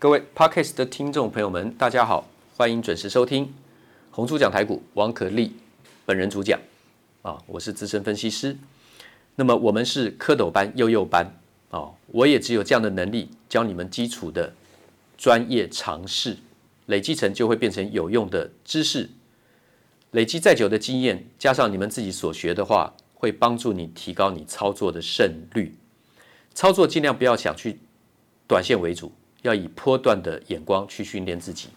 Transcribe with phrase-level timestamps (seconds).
[0.00, 3.52] 各位 Podcast 的听众朋友们，大家好，欢迎准时收听
[4.10, 5.52] 红猪讲台股，王可立
[6.06, 6.58] 本人主讲
[7.20, 8.56] 啊，我是资深分析师。
[9.36, 11.30] 那么我们是蝌蚪班、幼幼班
[11.70, 14.54] 啊，我也只有这样的能力教你们基础的
[15.18, 16.38] 专业常识，
[16.86, 19.10] 累积成就会变成有用的知识。
[20.12, 25.76] 累积再久的经验，加上你们自己所学的话，会帮助你提高你操作的胜率。
[26.54, 27.80] 操作尽量不要想去
[28.48, 29.12] 短线为主。
[29.42, 31.68] 要以波段的眼光去训练自己，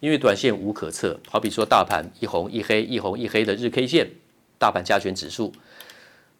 [0.00, 1.18] 因为短线无可测。
[1.28, 4.10] 好比说，大盘一红一黑，一红一黑的日 K 线，
[4.58, 5.52] 大盘加权指数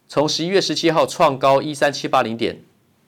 [0.07, 2.61] 从十一月十七号创高一三七八零点，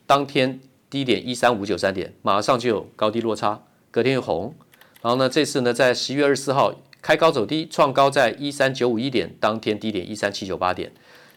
[0.05, 4.53] 当天低点一三五九三点，马上就有高低落差，隔天又红。
[5.01, 10.91] 然后呢，这次呢，在十一月二十四号开高走低，创高在一三九五一点，当天低点一三七九八点。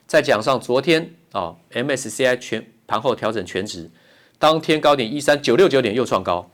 [0.07, 3.89] 再讲上昨天啊，MSCI 全盘后调整全值。
[4.41, 6.51] 当天高点一三九六九点又创高，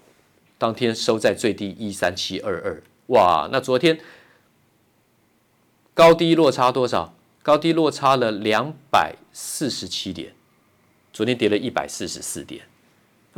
[0.59, 3.49] 当天收在最低一三七二二，哇！
[3.53, 4.01] 那昨天
[5.95, 7.15] 高低落差多少？
[7.45, 10.35] 高低落差了两百四十七点，
[11.13, 12.65] 昨天跌了一百四十四点，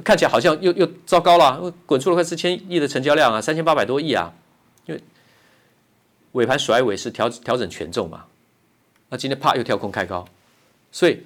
[0.03, 4.33] 看起来好像又又糟糕了，滚出了快四千亿的成交量啊，三千八百多亿啊，
[4.87, 5.03] 因为
[6.33, 8.25] 尾盘甩尾是调调整权重嘛，
[9.11, 10.27] 那今天啪又跳空开高，
[10.91, 11.23] 所以。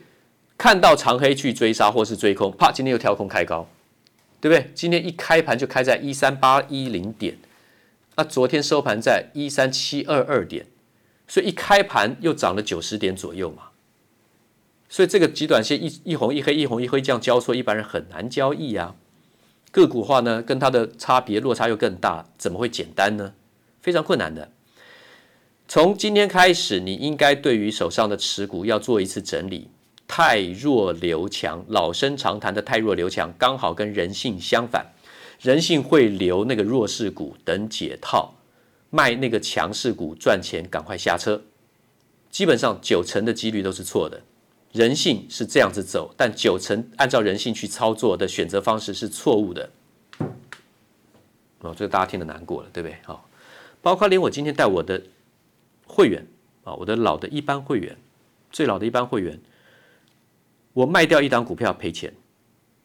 [0.63, 3.69] 看到长黑去追杀或是追空，啪，今天又跳空开高，
[4.41, 4.71] 对不对？
[4.77, 7.37] 今天一开盘就开在一三八一零点，
[8.15, 10.67] 那昨天收盘在一三七二二点，
[11.27, 13.71] 所以一开盘又涨了九十点左右嘛。
[14.89, 18.95] 所以这个极短线一一红一黑一红一黑这样交错，一般人很难交易啊。
[19.73, 23.35] 个股化呢，跟它的差别落差又更大，怎么会简单呢？
[23.81, 24.53] 非常困难的。
[25.67, 29.69] 从今天开始，你应该对于手上的持股要做一次整理。
[30.15, 34.85] 太弱留强，老生常谈的太弱留强，刚好跟人性相反。
[35.41, 38.35] 人性会留那个弱势股等解套，
[38.91, 41.43] 卖那个强势股赚钱，赶快下车。
[42.31, 44.21] 基本上九成的几率都是错的。
[44.73, 49.71] 人性是这样子走，但九成按照人性去操作的选择方式是错误的。
[51.61, 52.99] 哦，这个大家听得难过了，对不对？
[53.07, 53.27] 好，
[53.81, 55.03] 包括连我今天带我的
[55.87, 56.27] 会员
[56.65, 57.97] 啊，我的老的一般会员，
[58.51, 59.41] 最老的一般会员。
[60.75, 62.13] 我卖掉一档股票赔钱，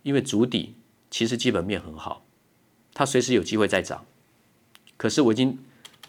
[0.03, 0.75] 因为主底
[1.09, 2.25] 其实基本面很好，
[2.93, 4.05] 它随时有机会再涨。
[4.97, 5.57] 可是我已经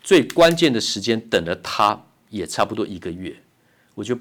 [0.02, 3.36] 最关键的时间等了它也差不多一个月，
[3.94, 4.18] 我就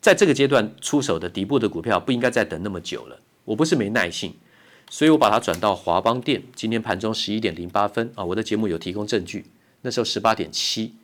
[0.00, 3.20] 在这个阶段出手的底部的股票不应该再等那么久了。
[3.44, 4.34] 我不是没耐性，
[4.90, 6.42] 所以我把它转到华邦电。
[6.54, 9.46] 今天盘中十一点零八分啊，我的节目有提供证据，
[9.82, 10.94] 那时候十八点七，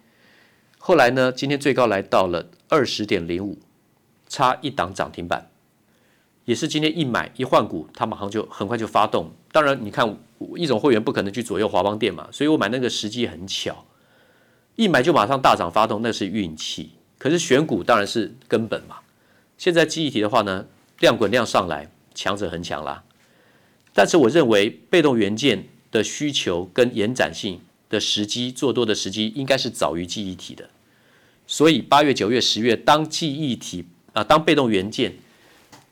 [0.78, 3.58] 后来呢，今天最高来到了二十点零五，
[4.28, 5.50] 差一档涨停板。
[6.48, 9.30] 也是今天一买一换股，它马上就很快就发动。
[9.52, 10.18] 当然，你看
[10.56, 13.84] 一种会员不可能去左右华邦电嘛，所以我买那个时机很巧，
[14.74, 16.92] 一买就马上大涨发动，那是运气。
[17.18, 18.96] 可是选股当然是根本嘛。
[19.58, 20.64] 现在记忆体的话呢，
[21.00, 23.04] 量滚量上来，强者恒强啦。
[23.92, 27.60] 但是我认为被动元件的需求跟延展性
[27.90, 30.70] 的时机做多的时机，应该是早于记忆体的。
[31.46, 35.12] 所以八月、九月、十月，当记忆体啊，当被动元件。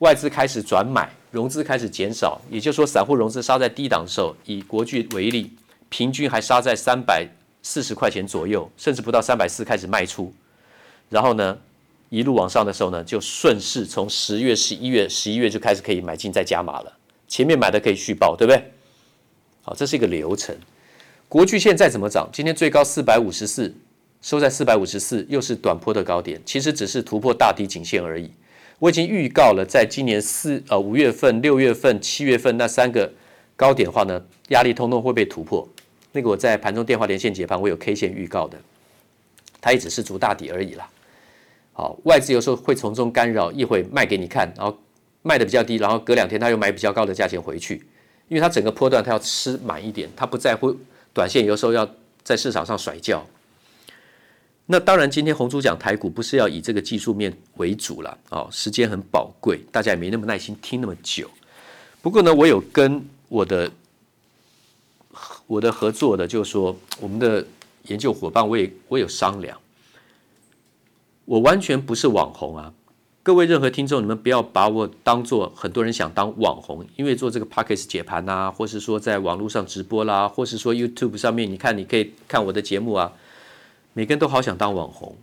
[0.01, 5.51] 外资开始转买，融资开始减少，也就是说，散户融资杀在低档的时候，以国巨为例，
[5.89, 7.27] 平均还杀在三百
[7.63, 10.31] 四十块钱左右，甚至不到三百四开始卖出，
[11.09, 11.57] 然后呢，
[12.11, 16.93] 一路往上的时候呢，就顺势从十月、十一月、十一月就开始可以买进再加码了，
[17.27, 18.71] 前面买的可以续报，对不对？
[19.63, 20.55] 好，这是一个流程。
[21.27, 22.29] 国巨现在怎么涨？
[22.31, 23.75] 今天最高四百五十四，
[24.21, 28.31] 收在四百五十四，又是短波的高点，其实只是突破大底颈线而已。
[28.79, 33.11] 我已经预告了，在今年四呃五月份、六月份、七月份那三个
[33.57, 35.67] 高点的话呢，压力通通会被突破。
[36.13, 38.59] 那个我在盘中电话连线解盘，我有 K 线预告的，
[39.61, 40.89] 它也只是筑大底而已啦。
[41.73, 44.77] 好，外资有时候会从中干扰，一会卖给你看，然后
[45.23, 47.77] 卖的比较低，然后隔两天他又买比较高的价钱回去，
[48.29, 50.75] 因为它整个波段它要吃满一点，它不在乎
[51.13, 51.87] 短线，有时候要
[52.23, 53.27] 在市场上甩叫。
[54.69, 61.31] 那当然，今天红猪讲台股不是要以这个技术面为主了哦，时间很宝贵，大家也没那么耐心听那么久。
[62.03, 63.71] 不过呢，我有跟我的
[65.47, 67.47] 我的合作的，就是说我们的
[67.85, 69.57] 研究伙伴，我也我有商量，
[71.27, 72.73] 我完全不是网红啊！
[73.23, 83.13] 各位任何听众，你们不要把我当做很多人想当网红，因为做这个 Podcast 解盘啊，或是说在网络上直播啦，或是说 YouTube 上面，你看你可以看我的节目啊。
[83.97, 85.17] 每个人都好想当网红，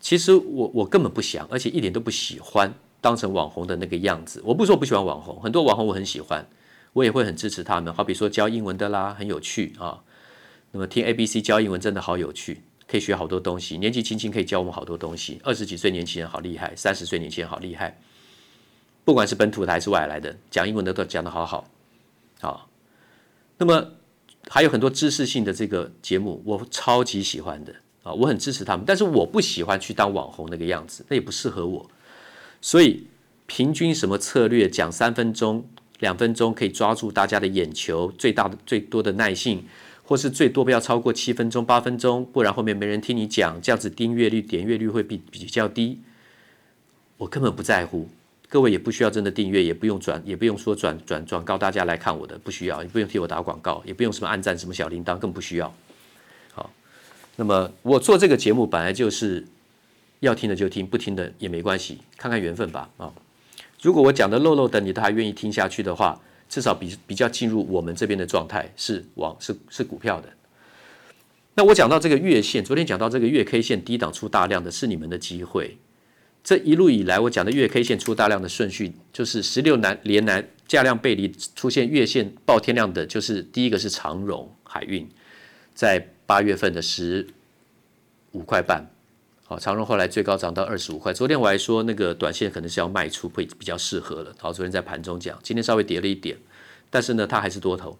[0.00, 4.42] 其实我我根本不想，而且一点都不喜欢当成网红的那个样子。
[4.44, 6.44] 我不说我不喜欢网红，很多网红我很喜欢。
[6.94, 7.94] 我也会很支持他们。
[7.94, 10.02] 好比说教英文的啦，很有趣啊。
[10.72, 13.78] 那么听 ABC 教英文真的好有趣，可以学好多东西。
[13.78, 15.40] 年纪轻轻可以教我们好多东西。
[15.44, 17.96] 二十几岁年轻人好厉害，三十岁年轻人好厉害。
[19.04, 21.68] 不管是本土的还是外来的，讲英文的都讲得好好。
[22.40, 22.68] 好，
[23.58, 23.92] 那么
[24.48, 28.84] 还有很多知识性的这个节目，我超级喜欢的啊，我很支持他们。
[28.86, 31.90] 但是我不喜欢去当网红那个样子，那也不适合我。
[32.60, 33.06] 所以
[33.46, 39.64] 平均什么策略，讲三分钟、两分钟可以抓住大家的眼球，最大的、最多的耐性。
[40.08, 46.00] 或是最多不要超过七分钟、八分钟，不然后面没人听你讲，这样子订阅率、点阅率会比比较低。
[47.16, 48.08] 我根本不在乎，
[48.48, 55.74] 各位也不需要真的订阅，也不用转，也不用说转转转告大家来看我的，不需要，也不用替我打广告，也不用什么按赞、什么小铃铛，更不需要。
[56.52, 56.70] 好，
[57.36, 59.46] 那么我做这个节目本来就是
[60.20, 62.88] 要听的就听，不听的也没关系，看看缘分吧。
[62.96, 63.12] 啊，
[63.82, 66.20] 如果我讲的漏漏的，你都还愿意听下去的话。
[66.48, 70.28] 至少比比较进入我们这边的状态是往是是股票的。
[71.54, 75.76] 那我讲到这个月线，昨天讲到这个月 K 线低档出大量的是你们的机会。
[76.46, 85.08] 这一路以来我讲的月 K 线出大量的顺序，就是十六难连难价量背离出现月线爆天量的，就是第一个是长荣海运，
[85.74, 87.26] 在八月份的十
[88.30, 88.88] 五块半。
[89.44, 91.12] 好，长荣后来最高涨到二十五块。
[91.12, 94.32] 昨天我还说那个短线可能是要卖出，会比较适合了。
[94.38, 96.36] 好，昨天在盘中讲，今天稍微跌了一点，
[96.88, 97.98] 但是呢，它还是多头。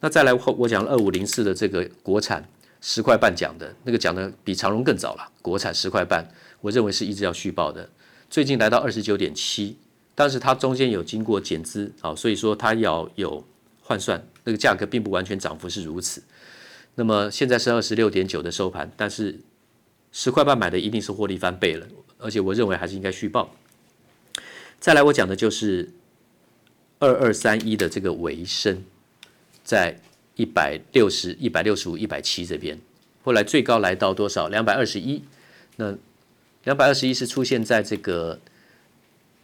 [0.00, 2.46] 那再来后，我讲二五零四的这个国产
[2.80, 5.32] 十块半讲的那个讲的比长荣更早了。
[5.42, 6.28] 国产十块半，
[6.60, 7.88] 我认为是一直要续报的。
[8.30, 9.76] 最近来到二十九点七，
[10.14, 13.44] 但是它中间有经过减资，好，所以说它要有
[13.82, 16.22] 换算，那个价格并不完全涨幅是如此。
[16.94, 19.40] 那么现在是二十六点九的收盘，但是。
[20.10, 21.86] 十块半买的一定是获利翻倍了，
[22.16, 23.54] 而且我认为还是应该续报。
[24.80, 25.92] 再来，我讲的就是
[26.98, 28.86] 二二三一的这个为升，
[29.62, 30.00] 在
[30.38, 32.78] 一百六十一百六十五、一百七这边，
[33.24, 34.46] 后来最高来到多少？
[34.46, 35.20] 两百二十一。
[35.74, 35.92] 那
[36.62, 38.38] 两百二十一是出现在这个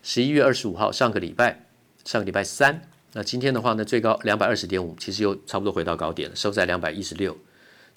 [0.04, 1.66] 十一月二十五号，上个礼拜，
[2.04, 2.88] 上个礼拜三。
[3.12, 7.36] 那今天的话呢，最高两百二十点五，其实又差不多回到高点了，收在两百一十六，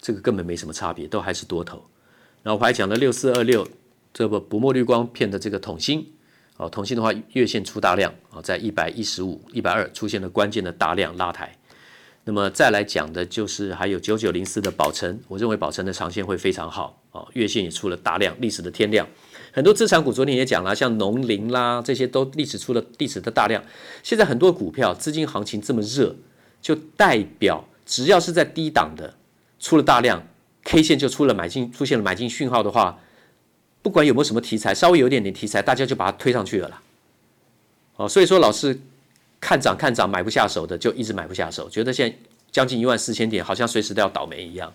[0.01, 1.85] 这个根本没什么差别，都还是多头。
[2.41, 3.67] 然后我还讲了六四二六，
[4.11, 6.11] 这个不墨绿光片的这个桶芯，
[6.57, 11.55] 哦，桶芯的话月线出大量啊，在一百一十五、一百二出现了关键的大量拉抬。
[12.27, 19.07] 那么再来讲的就是还有九九零四的宝成，我认为宝成的长线会非常好啊，月线也出了大量历史的天量。
[19.53, 23.63] 很多资产股昨天也讲了，像农林啦这些都历史出了历史的大量。
[24.03, 26.17] 现在很多股票资金行情这么热，
[26.61, 29.15] 就代表只要是在低档的
[29.57, 30.21] 出了大量。
[30.65, 32.99] K 线就出了买进，出现了买进讯号的话，
[33.81, 36.81] 不管有没有什么题材，稍微有点点题材，大家就把它推上去了啦。
[37.95, 38.77] 哦，所以说老师
[39.39, 42.17] 看涨看涨买不下手的，就一直买不下手，觉得现在
[42.51, 44.73] 将近一万四千点，好像随时都要倒霉一样。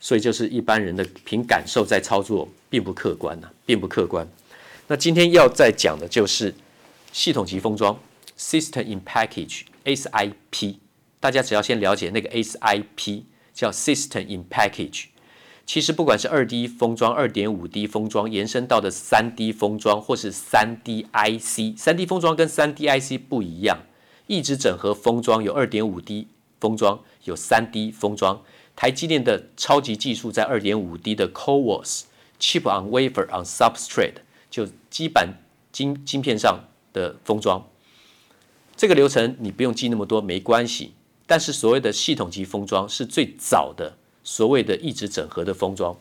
[0.00, 4.26] 所以就是一般人的凭感受在操作，并不客观呐，并不客观。
[4.86, 6.54] 那今天要再讲的就是
[7.12, 7.98] 系统级封装
[8.38, 10.76] （System in Package，SIP），
[11.20, 13.22] 大家只要先了解那个 SIP。
[13.58, 15.06] 叫 System in Package，
[15.68, 23.82] 其实不管是二 D 封装、二点五 D 封装，延伸到的三 D 封装，或是三 D IC，三 D 封装跟三 D IC 不一样。
[24.28, 26.28] 一直整合封装有二点五 D
[26.58, 28.42] 封装，有三 D 封装。
[28.74, 32.04] 台积电的超级技术在二点五 D 的 CoWoS
[32.40, 35.34] Chip on Wafer on Substrate，就基板
[35.70, 37.68] 晶晶片上的封装。
[38.74, 40.94] 这个流程你不用记那么多，没关系。
[41.26, 43.97] 但是所谓的系统级封装是最早的
[44.30, 45.96] 所谓的异质整合的封装，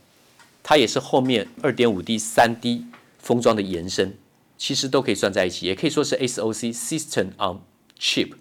[0.61, 2.83] 它也是后面二点五 D、三 D
[3.17, 4.17] 封装的延伸，
[4.57, 7.61] 其实都可以算在一起，也可以说是 SoC（System on
[7.97, 8.33] Chip）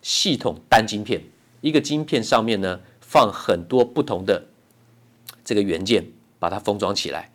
[0.00, 1.24] 系统单晶片，
[1.60, 4.46] 一个晶片上面呢放很多不同的
[5.44, 6.06] 这个元件，
[6.38, 7.32] 把它封装起来。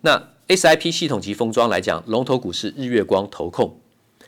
[0.00, 3.78] 那 SIP 系统级封装来讲，龙头股是日月光投控，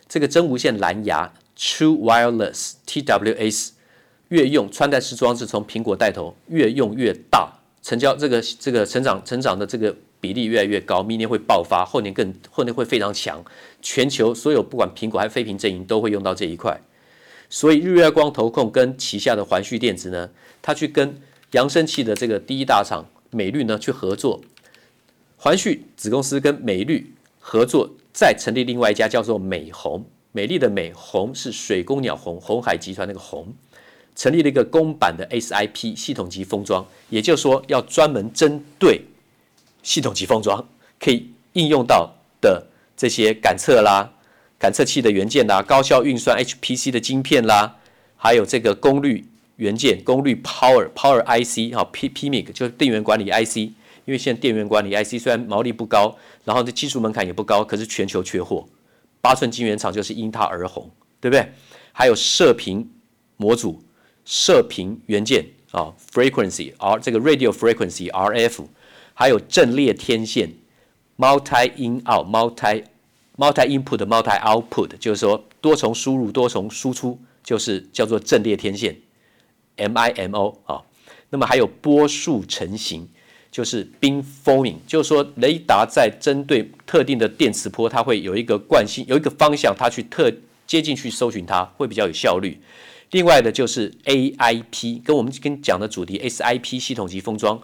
[0.06, 3.70] 这个真无线蓝牙 True Wireless（TWS）。
[4.28, 7.52] 越用穿戴式装置从苹果带头，越用越大，
[7.82, 13.44] 成交这个这个成长成长的这个比例越来越高，明年会爆发，后年更后年会非常强，
[13.82, 16.80] 全球所有不管苹果还是非屏阵营都会用到这一块，
[17.50, 20.30] 所以日月光投控跟旗下的环旭电子呢，
[20.62, 21.20] 他去跟
[21.52, 24.40] 扬声器的这个第一大厂美律呢去合作，
[25.36, 33.54] 环旭子公司跟美律合作，再成立另外一家叫做美红，美丽的美红是水公鸟红，红海集团那个红。
[34.14, 39.02] 成立了一个公版的 SIP 系统级封装，也就是说，要专门针对
[39.82, 40.68] 系统级封装
[41.00, 44.12] 可以应用到的这些感测啦、
[44.58, 47.76] 感测器的元件啦、高效运算 HPC 的晶片啦，
[48.16, 58.66] 还有这个功率元件、功率 Power Power IC 哈 P PMIC 就是电源管理 IC，因为现在电源管理 IC 虽然毛利不高，然后这技术门槛也不高，可是全球缺货，
[59.20, 60.90] 八寸晶圆厂就是因它而红，
[61.20, 61.52] 对不对？
[61.92, 62.90] 还有射频
[63.36, 63.80] 模组、
[64.24, 68.64] 射频元件啊，frequency R 这个 radio frequency RF，
[69.12, 70.52] 还有阵列天线
[71.18, 72.84] ，multi in out multi
[73.36, 78.96] multi input multi output，就是说多重输入多重输出，就是叫做阵列天线
[79.76, 80.82] MIMO 啊。
[81.30, 83.08] 那么还有波束成型，
[83.50, 90.32] 就是 beamforming，就是说雷达在针对特定的电磁波，它会有一个惯性，有一个方向，它去特。
[90.66, 92.58] 接进去搜寻它会比较有效率。
[93.10, 97.62] 另外的就是 AIP，跟我们跟讲的主题 SIP 系统级封装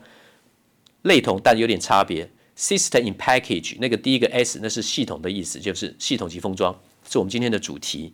[1.03, 2.31] 类同，但有点差别。
[2.57, 6.79] System in Package 那个第一个 S 那是系统的意思，就是系统级封装
[7.09, 8.13] 是我们今天的主题。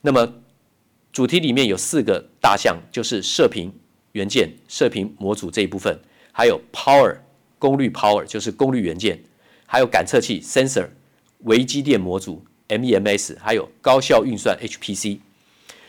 [0.00, 0.34] 那么
[1.12, 3.72] 主题里面有四个大项，就是射频
[4.12, 6.00] 元件、射频模组这一部分，
[6.32, 7.18] 还有 Power
[7.58, 9.22] 功率 Power 就是功率元件，
[9.66, 10.88] 还有感测器 Sensor
[11.40, 12.44] 微机电模组。
[12.68, 15.20] MEMS 还有高效运算 HPC，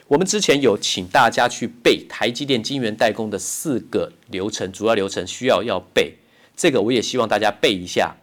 [0.07, 6.13] 我们之前有请大家去背台积电晶圆代工的四个流程，主要流程需要要背，
[6.55, 8.15] 这个我也希望大家背一下。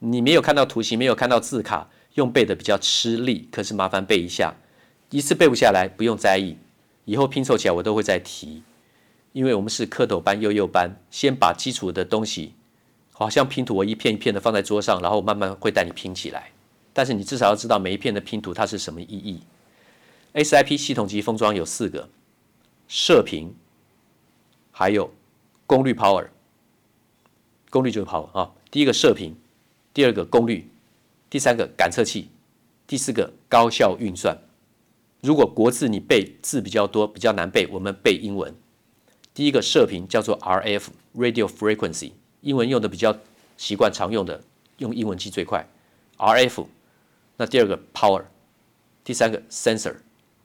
[0.00, 4.52] 你没有看到图形，没有看到字卡，用背的比较吃力，可是麻烦背一下，
[5.10, 6.56] 一次背不下来不用在意，
[7.04, 8.64] 以后拼凑起来我都会再提，
[9.32, 12.52] 因为我们是蝌蚪班、幼幼班，先把基础的东西，
[13.12, 16.50] 好像拼图，我一片一片的放在桌上，然后慢慢会带你拼起来。
[16.92, 19.40] 但是你至少要知道每一片的拼图它是什么意义。
[20.34, 22.08] SIP 系统级封装有四个：
[22.88, 23.54] 射频，
[24.72, 25.14] 还有
[25.64, 26.28] 功率 Power，
[27.70, 28.52] 功率就是 Power 啊。
[28.70, 29.36] 第一个射频，
[29.92, 30.68] 第二个功率，
[31.30, 32.30] 第三个感测器，
[32.88, 34.36] 第四个高效运算。
[35.20, 38.52] 如果国字你背字比较多，比较难背，我们背英文。
[39.32, 43.16] 第一个射频叫做 RF（Radio Frequency），英文用的比较
[43.56, 44.42] 习惯常用的，
[44.78, 45.68] 用英文记最快。
[46.18, 46.66] RF。
[47.36, 48.24] 那第二个 power，
[49.02, 49.96] 第三个 sensor，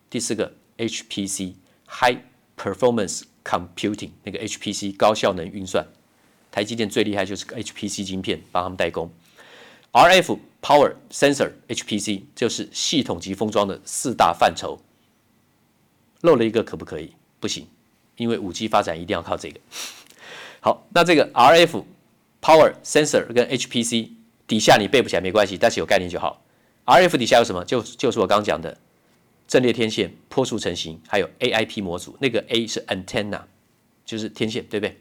[0.10, 2.18] 第四个 HPC（High
[2.58, 5.88] Performance Computing） 那个 HPC 高效能运算，
[6.52, 9.12] 台积电最厉害就是个 HPC 晶片，帮他们代工。
[9.92, 14.80] RF、Power、Sensor、HPC 就是系统级封装的四大范畴，
[16.22, 17.14] 漏了一个可不可以？
[17.40, 17.68] 不行，
[18.18, 19.60] 因为五 G 发展一定要靠这个。
[20.60, 21.84] 好，那这个 RF、
[22.42, 24.10] Power、Sensor 跟 HPC
[24.46, 26.44] 底下你背不起来没关系，但是有概念就好。
[26.86, 27.64] RF 底下有什么？
[27.66, 28.78] 就就是我刚讲的
[29.50, 32.16] 阵列天线、波束成型，还有 AIP 模组。
[32.22, 33.42] 那个 A 是 antenna，
[34.06, 34.96] 就是天线，对不对？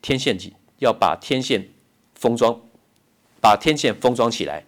[0.00, 1.68] 天线机要把天线
[2.14, 2.58] 封装，
[3.42, 4.64] 把天线封装起来，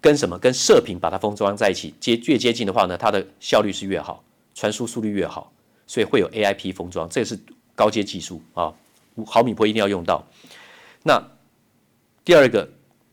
[0.00, 0.38] 跟什么？
[0.38, 5.52] 跟射频把它封装在一起，接越接近的话呢，它的效率是越好，传输速率越好，
[5.86, 7.38] 所以会有 AIP 封装，这个是
[7.74, 8.72] 高阶技术啊，
[9.16, 10.26] 五毫米波一定要用到。
[11.02, 11.22] 那
[12.24, 12.66] 第二个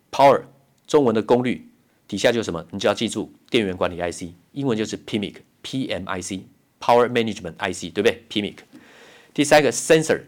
[0.09, 0.41] power，
[0.87, 1.67] 中文的功率。
[2.07, 2.65] 底下就什么？
[2.71, 8.55] 你就要记住电源管理 IC，英文就是 PMIC，PMIC，Power Management IC，对不对？PMIC。
[9.33, 10.21] 第三个 Sensor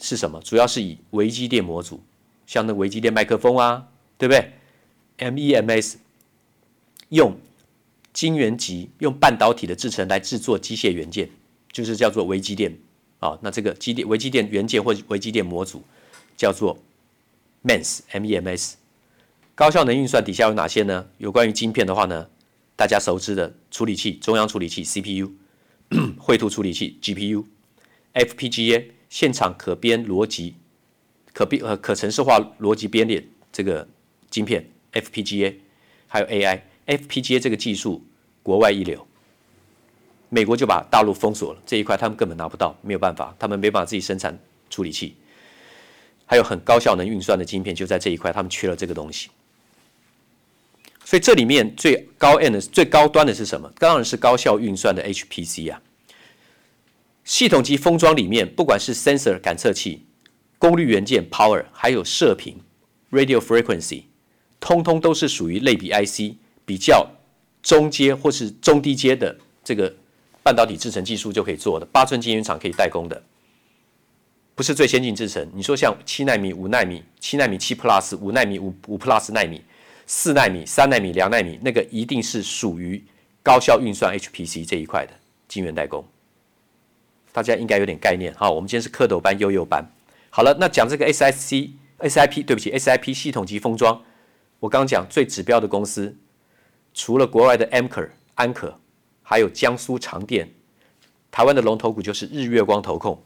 [0.00, 0.40] 是什么？
[0.42, 2.00] 主要是以微机电模组，
[2.46, 3.88] 像那微机电麦克风啊，
[4.18, 4.52] 对不对
[5.18, 5.94] ？MEMS
[7.08, 7.38] 用
[8.12, 11.30] 晶圆级用半导体的制程来制作机械元件，
[11.70, 12.76] 就是叫做微机电
[13.20, 13.38] 啊。
[13.40, 15.82] 那这个机电微机电元件或微机电模组
[16.36, 16.78] 叫做
[17.64, 18.74] MEMS，MEMS。
[19.54, 21.06] 高效能运算底下有哪些呢？
[21.18, 22.28] 有关于晶片的话呢，
[22.82, 25.30] 大家熟知的处理器、中央处理器 CPU、
[26.18, 27.44] 绘图处理器 GPU、
[28.12, 30.56] FPGA 现场可编逻辑、
[31.32, 33.86] 可编呃可程式化逻辑编列这个
[34.30, 35.54] 晶片 FPGA，
[36.08, 38.04] 还有 AI FPGA 这个技术
[38.42, 39.06] 国外一流，
[40.28, 44.36] 美国就把大陆封锁了这一块，他们根本拿不到，没有办法，他们没办法自己生产
[44.68, 45.14] 处理器，
[46.26, 49.30] 还有很高效能运算的晶片就在这一块，他们缺了这个东西。
[51.04, 53.70] 所以这里面最高 end 的最高端的是什么？
[53.78, 55.82] 当然是高效运算的 HPC 啊。
[57.24, 60.06] 系统级封装里面，不管是 sensor 感测器、
[60.58, 62.56] 功率元件 power，还有射频
[63.10, 64.04] radio frequency，
[64.58, 67.06] 通通都是属于类比 IC 比较
[67.62, 69.94] 中阶或是中低阶的这个
[70.42, 73.22] 半导体制程技术就可以做的，八寸晶圆厂可以代工的，
[74.54, 75.46] 不是最先进制程。
[75.54, 79.60] 你说像七纳米、五纳米、七纳米七 plus、五纳米五五 plus 纳米。
[80.06, 83.02] 四纳米、三纳米、两纳米，那个一定是属于
[83.42, 85.12] 高效运算 HPC 这一块的
[85.48, 86.04] 晶圆代工，
[87.32, 88.32] 大家应该有点概念。
[88.34, 89.84] 哈，我们今天是蝌蚪班、幼幼班。
[90.30, 94.02] 好了，那讲这个 SIC、SIP，对不起，SIP 系统级封装，
[94.60, 96.16] 我刚讲最指标的公司，
[96.94, 98.78] 除了国外的 Amkor 安可，
[99.22, 100.50] 还有江苏长电，
[101.30, 103.22] 台湾的龙头股就是日月光投控，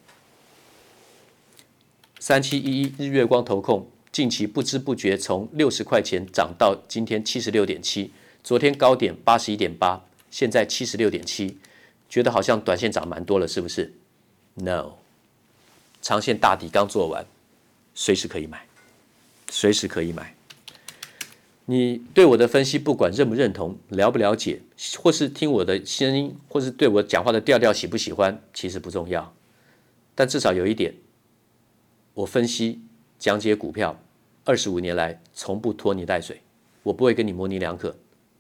[2.19, 8.11] 三七一一日月光投控近期不知不觉从六十块钱涨到今天七十六点七，
[8.43, 11.59] 昨天高点八十一点八，现在七十六点七，
[12.09, 13.93] 觉得好像短线涨蛮多了，是不是
[14.55, 14.93] ？No，
[16.01, 17.27] 长线大底刚做完，
[17.95, 18.65] 随时可以买，
[19.51, 20.35] 随时可以买。
[21.67, 24.63] 你对我的分析，不管认不认同、了不了解，
[24.99, 29.35] 或是听我的声音，或是对我讲话的调调喜不喜欢，其实不重要。
[30.15, 30.95] 但至少有一点，
[32.15, 32.81] 我分析
[33.19, 34.01] 讲解股票
[34.47, 36.41] 二十五年来，从不拖泥带水，
[36.85, 37.93] 我不会跟你模棱两可，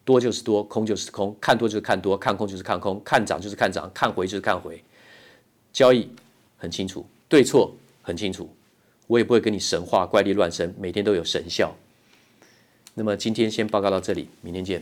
[0.04, 4.80] 多就是多，空就是空，看多就是看多，看空就是看空，看涨就是看涨，看回就是看回。
[5.72, 6.08] 交易
[6.56, 8.48] 很清楚，对错很清楚，
[9.08, 11.74] 我也不会跟你神话怪力乱神，每天都有神效。
[12.94, 14.80] 那么今天先报告到这里，明天见。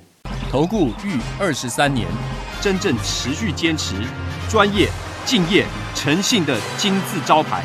[0.51, 2.07] 投顾逾二十三年，
[2.61, 3.95] 真正持续坚持、
[4.51, 4.91] 专业、
[5.25, 5.65] 敬业、
[5.95, 7.65] 诚信的金字招牌。